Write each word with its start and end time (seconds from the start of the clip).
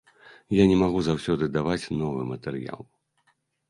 Я 0.61 0.65
не 0.71 0.77
магу 0.85 1.03
заўсёды 1.09 1.51
даваць 1.59 1.89
новы 2.03 2.21
матэрыял. 2.35 2.81